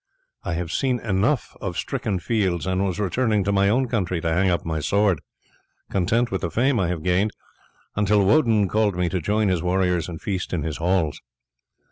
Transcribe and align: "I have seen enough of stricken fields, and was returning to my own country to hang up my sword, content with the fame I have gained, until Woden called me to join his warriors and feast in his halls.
"I 0.43 0.53
have 0.55 0.71
seen 0.71 0.99
enough 0.99 1.55
of 1.61 1.77
stricken 1.77 2.17
fields, 2.17 2.65
and 2.65 2.83
was 2.83 2.99
returning 2.99 3.43
to 3.43 3.51
my 3.51 3.69
own 3.69 3.87
country 3.87 4.19
to 4.21 4.33
hang 4.33 4.49
up 4.49 4.65
my 4.65 4.79
sword, 4.79 5.21
content 5.91 6.31
with 6.31 6.41
the 6.41 6.49
fame 6.49 6.79
I 6.79 6.87
have 6.87 7.03
gained, 7.03 7.29
until 7.95 8.25
Woden 8.25 8.67
called 8.67 8.95
me 8.95 9.09
to 9.09 9.21
join 9.21 9.49
his 9.49 9.61
warriors 9.61 10.09
and 10.09 10.19
feast 10.19 10.53
in 10.53 10.63
his 10.63 10.77
halls. 10.77 11.21